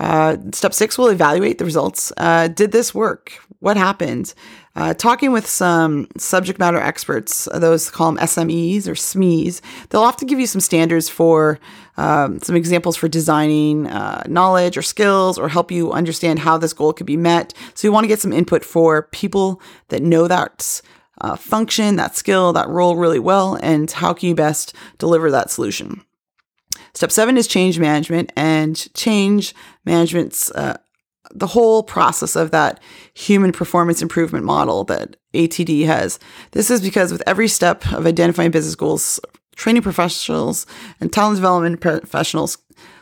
[0.00, 2.12] Uh, step six will evaluate the results.
[2.16, 3.32] Uh, did this work?
[3.60, 4.34] What happened?
[4.76, 10.02] Uh, talking with some subject matter experts, uh, those call them SMEs or SMEs, they'll
[10.02, 11.60] often give you some standards for
[11.96, 16.72] um, some examples for designing uh, knowledge or skills or help you understand how this
[16.72, 17.54] goal could be met.
[17.74, 20.82] So you want to get some input for people that know that
[21.20, 25.50] uh, function, that skill, that role really well, and how can you best deliver that
[25.50, 26.02] solution.
[26.94, 30.76] Step seven is change management, and change management's uh,
[31.34, 32.80] the whole process of that
[33.14, 36.18] human performance improvement model that ATD has.
[36.52, 39.18] This is because with every step of identifying business goals,
[39.56, 40.66] training professionals
[41.00, 42.58] and talent development professionals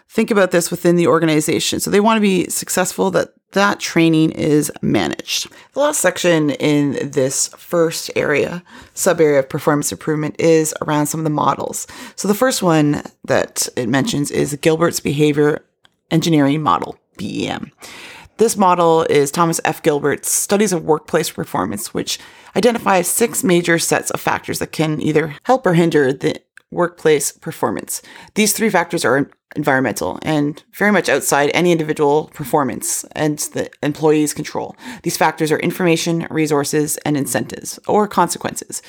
[0.09, 1.81] think about this within the organization.
[1.81, 5.49] So they want to be successful that that training is managed.
[5.73, 8.62] The last section in this first area,
[8.95, 11.87] sub area of performance improvement, is around some of the models.
[12.17, 15.65] So the first one that it mentions is Gilbert's behavior
[16.11, 17.73] engineering model, BEM.
[18.38, 19.83] This model is Thomas F.
[19.83, 22.19] Gilbert's Studies of Workplace Performance, which
[22.57, 28.03] identifies six major sets of factors that can either help or hinder the workplace performance.
[28.35, 34.35] These three factors are environmental and very much outside any individual performance and the employee's
[34.35, 34.77] control.
[35.03, 38.83] These factors are information, resources, and incentives or consequences.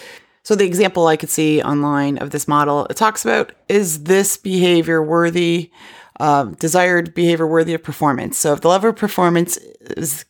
[0.44, 4.36] So the example I could see online of this model, it talks about is this
[4.36, 5.72] behavior worthy,
[6.20, 8.38] uh, desired behavior worthy of performance.
[8.38, 9.58] So if the level of performance
[9.98, 10.26] is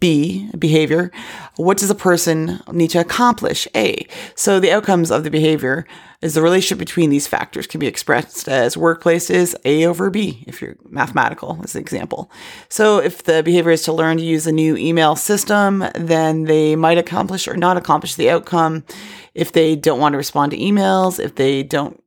[0.00, 1.10] B, behavior,
[1.56, 3.66] what does a person need to accomplish?
[3.74, 4.06] A.
[4.34, 5.86] So the outcomes of the behavior
[6.20, 10.44] is the relationship between these factors can be expressed as workplace is A over B,
[10.46, 12.30] if you're mathematical, as an example.
[12.68, 16.74] So if the behavior is to learn to use a new email system, then they
[16.74, 18.84] might accomplish or not accomplish the outcome.
[19.34, 22.02] If they don't want to respond to emails, if they don't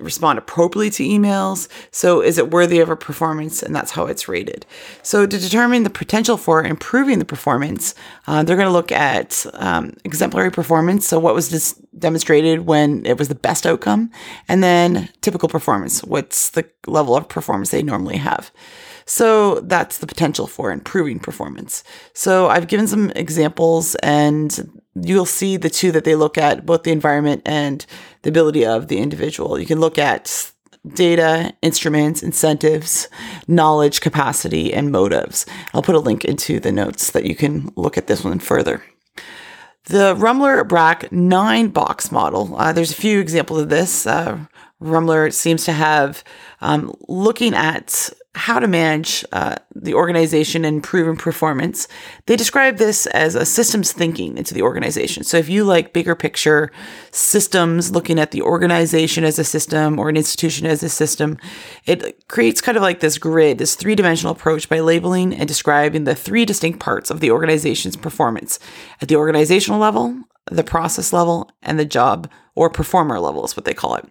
[0.00, 1.68] respond appropriately to emails?
[1.90, 3.62] So, is it worthy of a performance?
[3.62, 4.66] And that's how it's rated.
[5.02, 7.94] So, to determine the potential for improving the performance,
[8.26, 11.06] uh, they're going to look at um, exemplary performance.
[11.06, 14.10] So, what was this demonstrated when it was the best outcome?
[14.48, 16.02] And then typical performance.
[16.04, 18.50] What's the level of performance they normally have?
[19.06, 21.84] So that's the potential for improving performance.
[22.12, 26.82] So I've given some examples and you'll see the two that they look at, both
[26.82, 27.84] the environment and
[28.22, 29.58] the ability of the individual.
[29.58, 30.52] You can look at
[30.94, 33.08] data, instruments, incentives,
[33.48, 35.46] knowledge, capacity, and motives.
[35.74, 38.82] I'll put a link into the notes that you can look at this one further.
[39.84, 44.06] The Rummler Brack nine box model, uh, there's a few examples of this.
[44.06, 44.46] Uh,
[44.80, 46.22] Rummler seems to have
[46.60, 51.88] um, looking at how to manage uh, the organization and improve performance.
[52.26, 55.24] They describe this as a systems thinking into the organization.
[55.24, 56.70] So if you like bigger picture
[57.10, 61.38] systems, looking at the organization as a system or an institution as a system,
[61.86, 66.04] it creates kind of like this grid, this three dimensional approach by labeling and describing
[66.04, 68.58] the three distinct parts of the organization's performance
[69.00, 70.14] at the organizational level,
[70.50, 74.06] the process level, and the job or performer level is what they call it.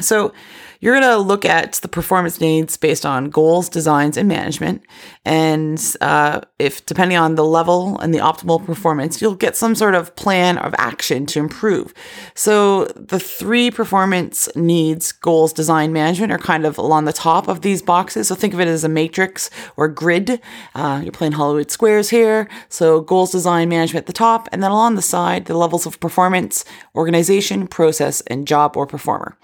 [0.00, 0.32] So
[0.80, 4.82] you're going to look at the performance needs based on goals, designs, and management.
[5.24, 9.96] And uh, if depending on the level and the optimal performance, you'll get some sort
[9.96, 11.92] of plan of action to improve.
[12.34, 17.62] So the three performance needs, goals, design, management are kind of along the top of
[17.62, 18.28] these boxes.
[18.28, 20.40] So think of it as a matrix or grid.
[20.76, 22.48] Uh, you're playing Hollywood squares here.
[22.68, 25.98] So goals, design, management at the top, and then along the side, the levels of
[25.98, 29.36] performance, organization, process, and job or performer.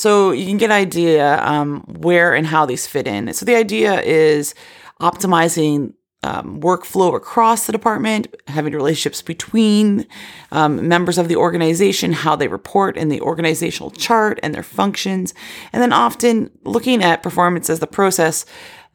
[0.00, 3.30] So you can get an idea um, where and how these fit in.
[3.34, 4.54] So the idea is
[4.98, 10.06] optimizing um, workflow across the department, having relationships between
[10.52, 15.34] um, members of the organization, how they report in the organizational chart and their functions,
[15.70, 18.46] and then often looking at performance as the process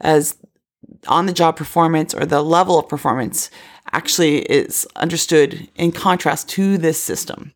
[0.02, 0.36] as
[1.08, 3.52] on the job performance or the level of performance
[3.95, 7.53] actually is understood in contrast to this system.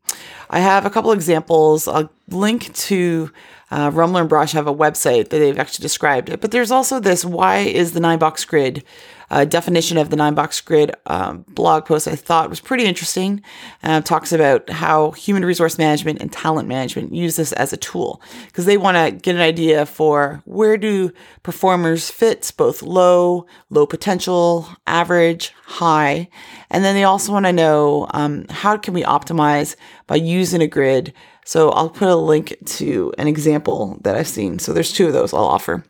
[0.49, 1.85] I have a couple examples.
[1.85, 3.29] I'll link to
[3.71, 6.41] uh, Rummler and Brache have a website that they've actually described it.
[6.41, 8.83] But there's also this why is the nine box grid
[9.31, 13.41] uh, definition of the nine box grid um, blog post I thought was pretty interesting.
[13.83, 18.21] Uh, talks about how human resource management and talent management use this as a tool
[18.47, 21.11] because they want to get an idea for where do
[21.43, 26.27] performers fit both low, low potential, average, high.
[26.69, 29.75] And then they also want to know um, how can we optimize
[30.07, 31.13] by using a grid
[31.45, 34.59] so I'll put a link to an example that I've seen.
[34.59, 35.83] So there's two of those I'll offer.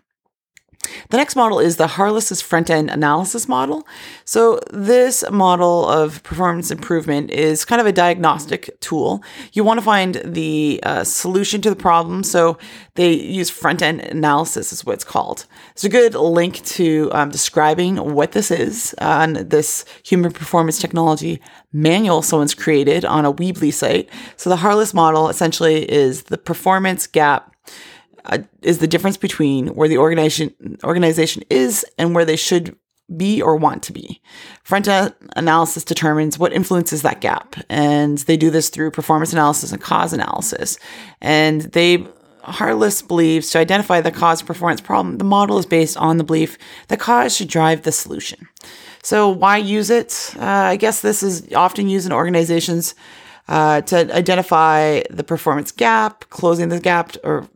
[1.10, 3.88] The next model is the Harless's front end analysis model.
[4.26, 9.24] So, this model of performance improvement is kind of a diagnostic tool.
[9.54, 12.24] You want to find the uh, solution to the problem.
[12.24, 12.58] So,
[12.96, 15.46] they use front end analysis, is what it's called.
[15.72, 21.42] It's a good link to um, describing what this is on this human performance technology
[21.72, 24.10] manual someone's created on a Weebly site.
[24.38, 27.49] So, the Harless model essentially is the performance gap
[28.30, 32.76] uh, is the difference between where the organization organization is and where they should
[33.18, 34.22] be or want to be.
[34.64, 39.72] Front end analysis determines what influences that gap, and they do this through performance analysis
[39.72, 40.78] and cause analysis.
[41.22, 42.08] And they
[42.44, 46.58] Harless believes to identify the cause performance problem, the model is based on the belief
[46.88, 48.48] that cause should drive the solution.
[49.04, 50.34] So, why use it?
[50.38, 52.96] Uh, I guess this is often used in organizations
[53.48, 57.48] uh, to identify the performance gap, closing the gap, or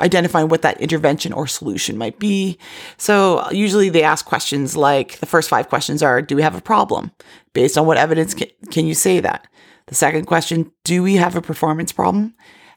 [0.00, 2.58] identifying what that intervention or solution might be.
[2.96, 6.60] So usually they ask questions like the first five questions are Do we have a
[6.60, 7.12] problem?
[7.52, 9.46] Based on what evidence can, can you say that?
[9.86, 12.34] The second question Do we have a performance problem?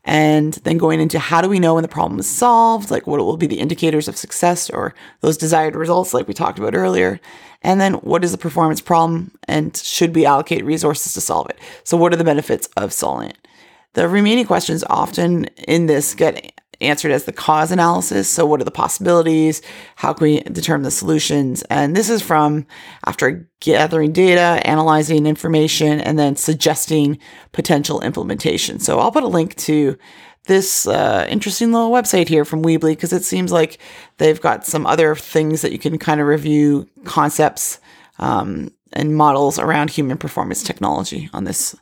[0.08, 2.92] And then going into how do we know when the problem is solved?
[2.92, 6.60] Like what will be the indicators of success or those desired results, like we talked
[6.60, 7.20] about earlier?
[7.64, 11.60] And then what is the performance problem and should we allocate resources to solve it?
[11.84, 13.48] So, what are the benefits of solving it?
[13.94, 18.30] The remaining questions often in this get answered as the cause analysis.
[18.30, 19.62] So, what are the possibilities?
[19.96, 21.64] How can we determine the solutions?
[21.64, 22.66] And this is from
[23.06, 27.20] after gathering data, analyzing information, and then suggesting
[27.52, 28.80] potential implementation.
[28.80, 29.98] So, I'll put a link to
[30.46, 33.80] this uh, interesting little website here from Weebly because it seems like
[34.18, 37.80] they've got some other things that you can kind of review concepts
[38.20, 41.76] um, and models around human performance technology on this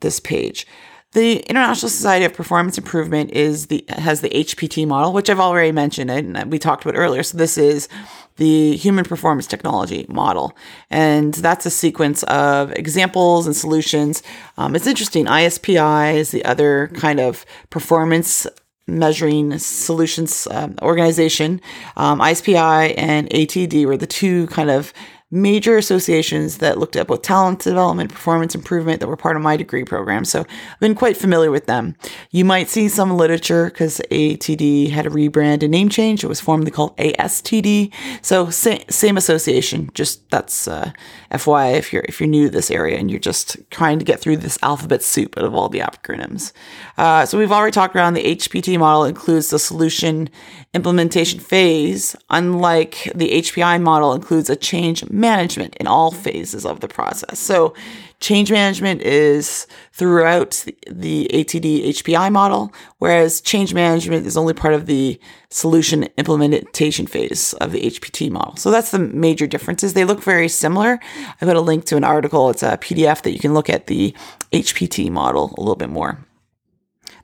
[0.00, 0.66] this page.
[1.14, 5.70] The International Society of Performance Improvement is the has the HPT model, which I've already
[5.70, 7.22] mentioned and we talked about earlier.
[7.22, 7.88] So this is
[8.36, 10.56] the human performance technology model,
[10.90, 14.24] and that's a sequence of examples and solutions.
[14.58, 15.26] Um, it's interesting.
[15.26, 18.48] ISPI is the other kind of performance
[18.86, 21.60] measuring solutions um, organization,
[21.96, 24.92] um, ISPI and ATD were the two kind of
[25.30, 29.56] major associations that looked at both talent development, performance improvement that were part of my
[29.56, 30.24] degree program.
[30.24, 31.96] So I've been quite familiar with them.
[32.30, 36.22] You might see some literature because ATD had a rebrand and name change.
[36.22, 37.92] It was formerly called ASTD.
[38.22, 40.92] So sa- same association, just that's uh,
[41.32, 44.20] FYI if you're if you're new to this area and you're just trying to get
[44.20, 46.52] through this alphabet soup of all the acronyms.
[46.96, 50.28] Uh, so we've already talked around the HPT model includes the solution
[50.74, 56.88] implementation phase, unlike the HPI model includes a change management in all phases of the
[56.88, 57.38] process.
[57.38, 57.72] So
[58.20, 64.86] change management is throughout the ATD HPI model, whereas change management is only part of
[64.86, 68.56] the solution implementation phase of the HPT model.
[68.56, 69.94] So that's the major differences.
[69.94, 70.98] They look very similar.
[71.40, 72.50] I put a link to an article.
[72.50, 74.14] It's a PDF that you can look at the
[74.52, 76.18] HPT model a little bit more.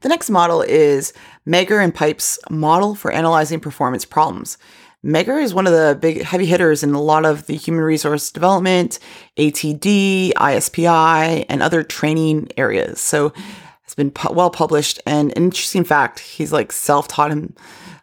[0.02, 1.12] The next model is
[1.46, 4.56] Mager and Pipe's model for analyzing performance problems.
[5.04, 8.30] Mager is one of the big heavy hitters in a lot of the human resource
[8.30, 8.98] development,
[9.38, 13.00] ATD, ISPI, and other training areas.
[13.00, 13.32] So
[13.84, 15.00] it's been pu- well published.
[15.06, 17.54] And an interesting fact, he's like self taught him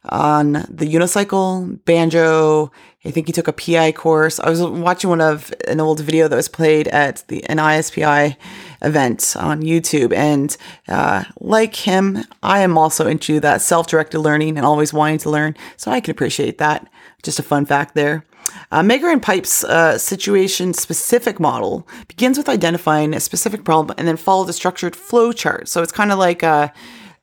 [0.10, 2.72] on the unicycle, banjo.
[3.06, 4.40] I think he took a PI course.
[4.40, 8.36] I was watching one of an old video that was played at the an ISPI
[8.82, 10.56] event on YouTube, and
[10.88, 15.56] uh, like him, I am also into that self-directed learning and always wanting to learn.
[15.78, 16.90] So I can appreciate that.
[17.24, 18.26] Just a fun fact there.
[18.72, 24.08] Uh, Mager and Pipe's uh, situation specific model begins with identifying a specific problem and
[24.08, 25.68] then follow the structured flow chart.
[25.68, 26.70] So it's kind of like uh,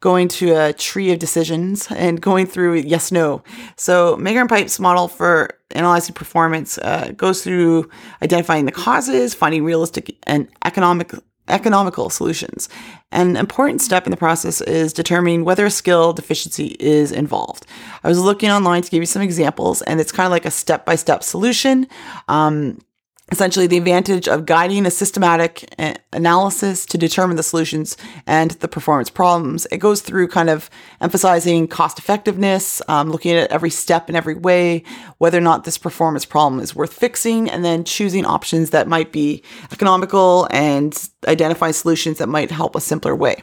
[0.04, 3.42] going to a tree of decisions and going through yes no.
[3.76, 7.88] So Mager and Pipe's model for analyzing performance uh, goes through
[8.20, 11.10] identifying the causes, finding realistic and economic
[11.48, 12.68] economical solutions.
[13.12, 17.64] An important step in the process is determining whether a skill deficiency is involved.
[18.02, 20.50] I was looking online to give you some examples, and it's kind of like a
[20.50, 21.86] step by step solution.
[22.28, 22.78] Um,
[23.32, 27.96] essentially the advantage of guiding a systematic eh, analysis to determine the solutions
[28.26, 29.66] and the performance problems.
[29.72, 30.68] It goes through kind of
[31.00, 34.84] emphasizing cost effectiveness, um, looking at every step in every way,
[35.18, 39.10] whether or not this performance problem is worth fixing, and then choosing options that might
[39.10, 43.42] be economical and identifying solutions that might help a simpler way.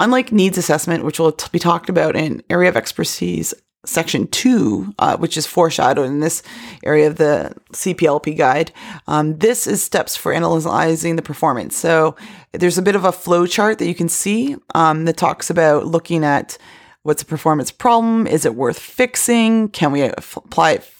[0.00, 3.54] Unlike needs assessment, which will be talked about in area of expertise
[3.84, 6.42] section two, uh, which is foreshadowed in this
[6.82, 8.72] area of the CPLP guide.
[9.06, 11.76] Um, this is steps for analyzing the performance.
[11.76, 12.16] So
[12.52, 15.86] there's a bit of a flow chart that you can see um, that talks about
[15.86, 16.58] looking at
[17.02, 20.93] what's a performance problem, is it worth fixing, can we apply it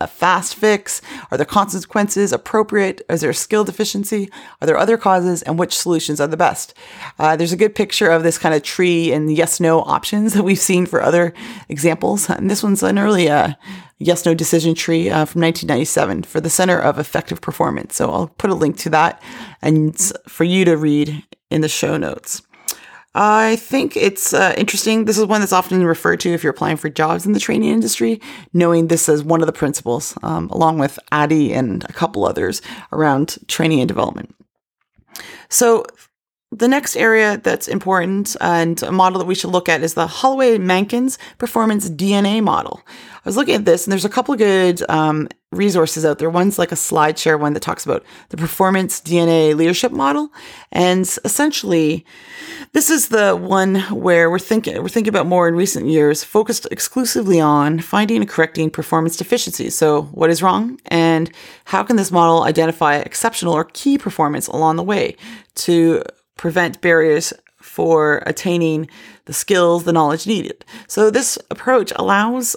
[0.00, 1.00] a fast fix?
[1.30, 3.02] Are the consequences appropriate?
[3.08, 4.30] Is there a skill deficiency?
[4.60, 5.42] Are there other causes?
[5.42, 6.74] And which solutions are the best?
[7.18, 10.42] Uh, there's a good picture of this kind of tree and yes no options that
[10.42, 11.32] we've seen for other
[11.68, 12.28] examples.
[12.28, 13.54] And this one's an early uh,
[13.98, 17.94] yes no decision tree uh, from 1997 for the Center of Effective Performance.
[17.96, 19.22] So I'll put a link to that
[19.62, 22.42] and for you to read in the show notes.
[23.18, 25.06] I think it's uh, interesting.
[25.06, 27.70] This is one that's often referred to if you're applying for jobs in the training
[27.70, 28.20] industry,
[28.52, 32.60] knowing this as one of the principles, um, along with ADDIE and a couple others
[32.92, 34.34] around training and development.
[35.48, 35.86] So,
[36.52, 40.06] the next area that's important and a model that we should look at is the
[40.06, 42.82] Holloway Mankins Performance DNA model.
[42.86, 46.30] I was looking at this, and there's a couple of good um, resources out there.
[46.30, 50.32] One's like a SlideShare one that talks about the Performance DNA Leadership Model,
[50.70, 52.06] and essentially,
[52.72, 56.68] this is the one where we're thinking we're thinking about more in recent years, focused
[56.70, 59.76] exclusively on finding and correcting performance deficiencies.
[59.76, 61.28] So, what is wrong, and
[61.64, 65.16] how can this model identify exceptional or key performance along the way
[65.56, 66.04] to
[66.36, 68.88] prevent barriers for attaining
[69.24, 70.64] the skills, the knowledge needed.
[70.86, 72.54] So this approach allows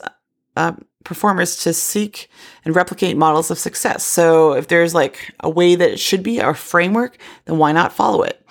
[0.56, 0.74] uh,
[1.04, 2.30] performers to seek
[2.66, 4.04] and replicate models of success.
[4.04, 7.94] So if there's like a way that it should be, or framework, then why not
[7.94, 8.46] follow it?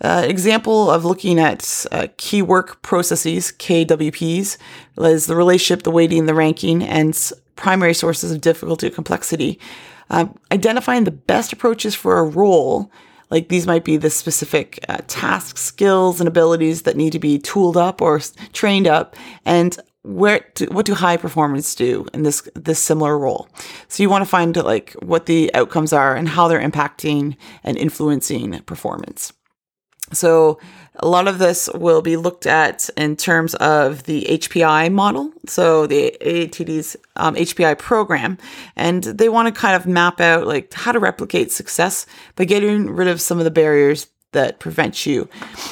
[0.00, 4.58] Uh, example of looking at uh, key work processes, KWPs,
[4.98, 7.18] is the relationship, the weighting, the ranking, and
[7.56, 9.58] primary sources of difficulty or complexity.
[10.10, 12.90] Uh, identifying the best approaches for a role
[13.30, 17.38] like these might be the specific uh, task skills and abilities that need to be
[17.38, 18.20] tooled up or
[18.52, 23.48] trained up and where what do high performers do in this this similar role?
[23.88, 27.78] So you want to find like what the outcomes are and how they're impacting and
[27.78, 29.32] influencing performance
[30.12, 30.58] so
[30.96, 35.86] a lot of this will be looked at in terms of the HPI model, so
[35.86, 38.38] the ATD's um, HPI program,
[38.76, 42.90] and they want to kind of map out like how to replicate success by getting
[42.90, 45.28] rid of some of the barriers that prevent you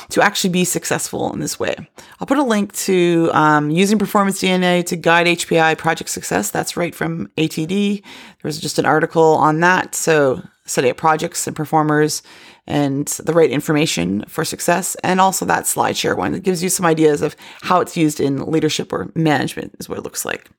[0.09, 1.77] to actually be successful in this way.
[2.19, 6.51] I'll put a link to um, using performance DNA to guide HPI project success.
[6.51, 8.03] That's right from ATD.
[8.41, 9.95] There's just an article on that.
[9.95, 12.23] So study up projects and performers
[12.67, 14.95] and the right information for success.
[15.03, 18.51] And also that SlideShare one that gives you some ideas of how it's used in
[18.51, 20.51] leadership or management is what it looks like.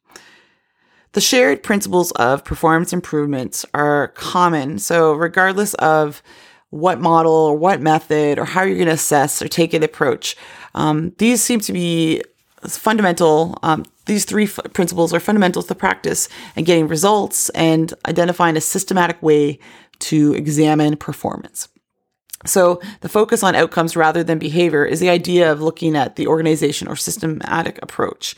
[1.14, 4.80] The shared principles of performance improvements are common.
[4.80, 6.24] So, regardless of
[6.72, 10.36] what model or what method or how you're going to assess or take an approach,
[10.74, 12.24] um, these seem to be
[12.68, 13.58] fundamental.
[13.62, 18.62] Um, these three f- principles are fundamental to practice and getting results and identifying a
[18.62, 19.60] systematic way
[20.00, 21.68] to examine performance.
[22.46, 26.28] So, the focus on outcomes rather than behavior is the idea of looking at the
[26.28, 28.36] organization or systematic approach.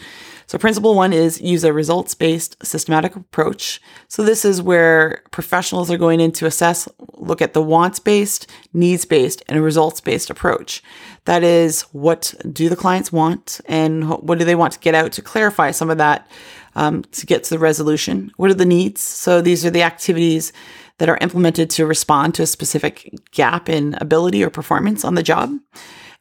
[0.47, 3.81] So, principle one is use a results based systematic approach.
[4.07, 8.49] So, this is where professionals are going in to assess, look at the wants based,
[8.71, 10.83] needs based, and results based approach.
[11.25, 15.11] That is, what do the clients want and what do they want to get out
[15.13, 16.29] to clarify some of that
[16.75, 18.31] um, to get to the resolution?
[18.37, 19.01] What are the needs?
[19.01, 20.53] So, these are the activities
[20.97, 25.23] that are implemented to respond to a specific gap in ability or performance on the
[25.23, 25.51] job.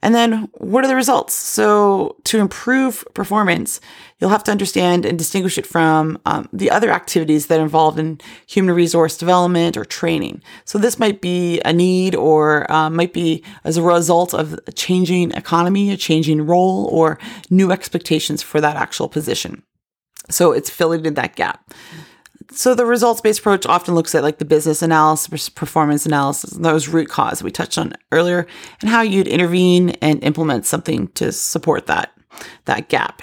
[0.05, 1.33] And then what are the results?
[1.33, 3.81] So to improve performance,
[4.19, 7.99] you'll have to understand and distinguish it from um, the other activities that are involved
[7.99, 10.43] in human resource development or training.
[10.67, 14.73] So this might be a need or uh, might be as a result of a
[14.73, 17.19] changing economy, a changing role, or
[17.49, 19.63] new expectations for that actual position.
[20.29, 21.73] So it's filling in that gap.
[22.51, 26.89] So the results based approach often looks at like the business analysis, performance analysis, those
[26.89, 28.47] root cause we touched on earlier,
[28.81, 32.13] and how you'd intervene and implement something to support that
[32.67, 33.23] that gap.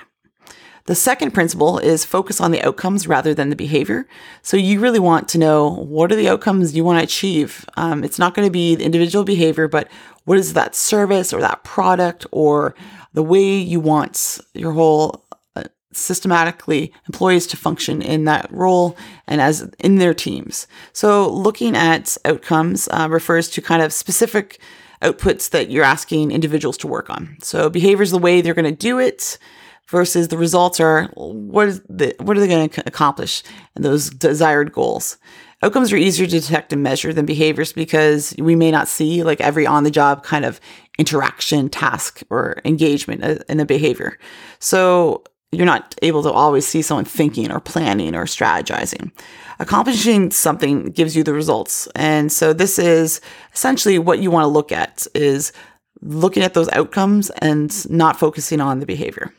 [0.86, 4.08] The second principle is focus on the outcomes rather than the behavior.
[4.42, 7.66] So you really want to know what are the outcomes you want to achieve.
[7.78, 9.90] Um, it's not going to be the individual behavior, but
[10.26, 12.76] what is that service or that product or
[13.14, 15.24] the way you want your whole
[15.94, 20.68] systematically employees to function in that role and as in their teams.
[20.94, 24.60] So looking at outcomes uh, refers to kind of specific
[25.02, 27.38] outputs that you're asking individuals to work on.
[27.42, 29.38] So behavior is the way they're going to do it
[29.88, 33.44] versus the results are what is the, what are they going to accomplish
[33.76, 35.18] and those desired goals.
[35.64, 39.42] Outcomes are easier to detect and measure than behaviors because we may not see like
[39.42, 40.60] every on the job kind of
[40.98, 44.18] interaction, task, or engagement uh, in a behavior.
[44.60, 49.12] So you're not able to always see someone thinking or planning or strategizing.
[49.60, 51.88] Accomplishing something gives you the results.
[51.95, 53.22] And so this is
[53.54, 55.52] essentially what you want to look at is
[56.02, 59.34] looking at those outcomes and not focusing on the behavior.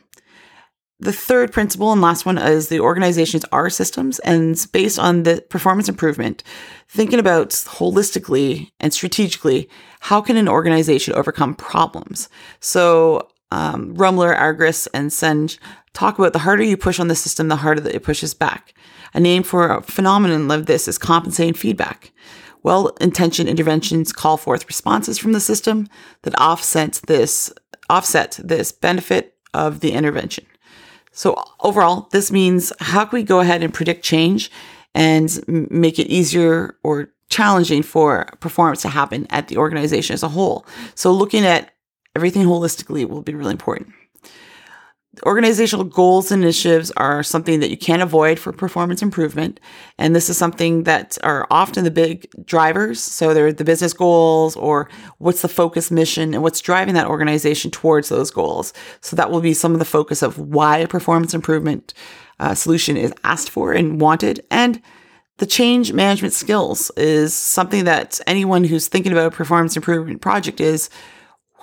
[0.99, 5.43] The third principle and last one is the organization's are systems and based on the
[5.49, 6.43] performance improvement,
[6.87, 9.67] thinking about holistically and strategically,
[9.99, 12.29] how can an organization overcome problems?
[12.61, 15.59] So um, Rummler, Argyris, and Senge
[15.93, 18.73] talk about the harder you push on the system, the harder that it pushes back.
[19.13, 22.11] A name for a phenomenon like this is compensating feedback.
[22.63, 25.87] Well intentioned interventions call forth responses from the system
[26.23, 27.51] that offset this
[27.89, 30.45] offset this benefit of the intervention.
[31.11, 34.49] So overall, this means how can we go ahead and predict change
[34.95, 40.29] and make it easier or challenging for performance to happen at the organization as a
[40.29, 40.65] whole.
[40.95, 41.71] So looking at
[42.15, 43.93] everything holistically will be really important.
[45.21, 49.59] Organizational goals and initiatives are something that you can't avoid for performance improvement.
[49.99, 52.99] And this is something that are often the big drivers.
[52.99, 54.89] So they're the business goals or
[55.19, 58.73] what's the focus mission and what's driving that organization towards those goals.
[59.01, 61.93] So that will be some of the focus of why a performance improvement
[62.39, 64.43] uh, solution is asked for and wanted.
[64.49, 64.81] And
[65.37, 70.59] the change management skills is something that anyone who's thinking about a performance improvement project
[70.59, 70.89] is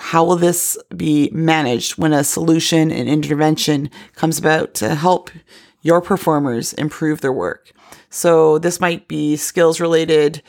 [0.01, 5.31] how will this be managed when a solution and intervention comes about to help
[5.83, 7.71] your performers improve their work?
[8.09, 10.43] So this might be skills related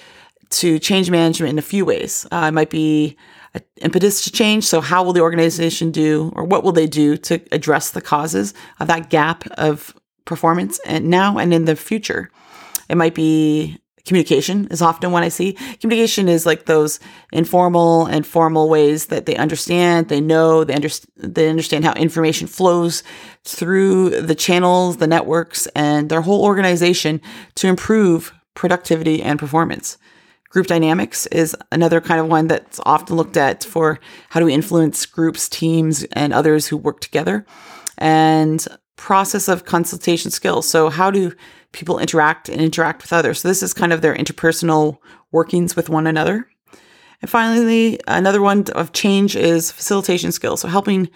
[0.52, 2.26] to change management in a few ways.
[2.32, 3.18] Uh, it might be
[3.82, 4.64] impetus to change.
[4.64, 8.54] So how will the organization do, or what will they do to address the causes
[8.80, 9.94] of that gap of
[10.24, 12.32] performance and now and in the future?
[12.88, 15.54] It might be communication is often what I see.
[15.80, 17.00] Communication is like those
[17.32, 22.48] informal and formal ways that they understand, they know, they, under- they understand how information
[22.48, 23.04] flows
[23.44, 27.22] through the channels, the networks, and their whole organization
[27.56, 29.98] to improve productivity and performance.
[30.50, 34.00] Group dynamics is another kind of one that's often looked at for
[34.30, 37.46] how do we influence groups, teams, and others who work together.
[37.98, 40.68] And process of consultation skills.
[40.68, 41.34] So, how do
[41.72, 43.42] people interact and interact with others?
[43.42, 44.98] So, this is kind of their interpersonal
[45.32, 46.48] workings with one another.
[47.22, 50.62] And finally, another one of change is facilitation skills.
[50.62, 51.10] So helping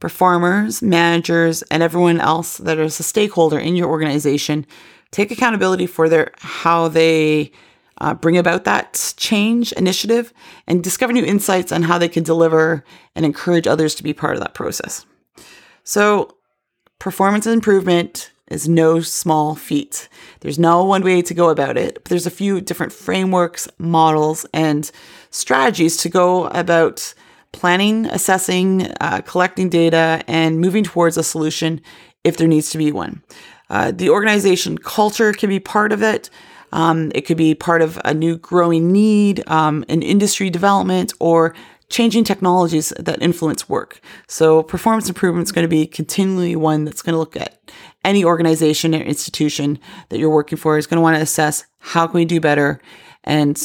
[0.00, 4.66] performers, managers, and everyone else that is a stakeholder in your organization
[5.10, 7.50] take accountability for their how they
[8.00, 10.32] uh, bring about that change initiative
[10.66, 12.84] and discover new insights on how they can deliver
[13.16, 15.04] and encourage others to be part of that process.
[15.82, 16.36] So,
[17.00, 20.08] performance improvement is no small feat.
[20.40, 24.46] There's no one way to go about it, but there's a few different frameworks, models,
[24.52, 24.90] and
[25.30, 27.14] strategies to go about
[27.52, 31.80] planning, assessing, uh, collecting data, and moving towards a solution
[32.24, 33.22] if there needs to be one.
[33.70, 36.30] Uh, the organization culture can be part of it.
[36.72, 41.54] Um, it could be part of a new growing need, um, an industry development, or
[41.88, 44.00] changing technologies that influence work.
[44.26, 47.58] So performance improvement is going to be continually one that's going to look at
[48.08, 49.78] any organization or institution
[50.08, 52.80] that you're working for is going to want to assess how can we do better?
[53.24, 53.60] And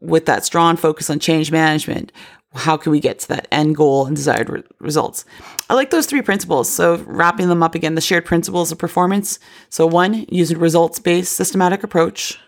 [0.00, 2.12] with that strong focus on change management
[2.54, 5.24] how can we get to that end goal and desired re- results?
[5.68, 6.68] I like those three principles.
[6.68, 9.38] So wrapping them up again the shared principles of performance.
[9.68, 12.38] So one using a results based systematic approach.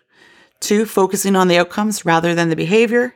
[0.61, 3.15] Two focusing on the outcomes rather than the behavior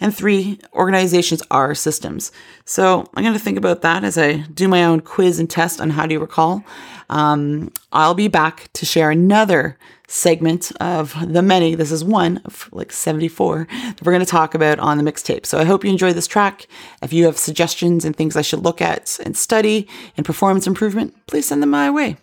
[0.00, 2.32] and three, organizations are systems.
[2.64, 5.80] So I'm going to think about that as I do my own quiz and test
[5.80, 6.64] on how do you recall.
[7.10, 9.78] Um, I'll be back to share another
[10.08, 11.74] segment of the many.
[11.74, 15.46] This is one of like 74 that we're going to talk about on the mixtape.
[15.46, 16.66] So I hope you enjoy this track.
[17.02, 21.14] If you have suggestions and things I should look at and study and performance improvement,
[21.26, 22.16] please send them my way.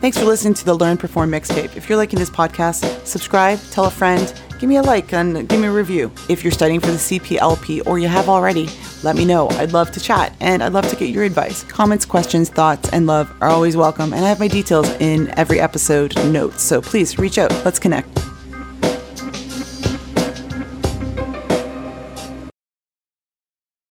[0.00, 1.76] Thanks for listening to the Learn Perform mixtape.
[1.76, 5.60] If you're liking this podcast, subscribe, tell a friend, give me a like, and give
[5.60, 6.08] me a review.
[6.28, 8.68] If you're studying for the CPLP or you have already,
[9.02, 9.48] let me know.
[9.50, 11.64] I'd love to chat and I'd love to get your advice.
[11.64, 14.14] Comments, questions, thoughts, and love are always welcome.
[14.14, 16.62] And I have my details in every episode notes.
[16.62, 17.50] So please reach out.
[17.64, 18.31] Let's connect.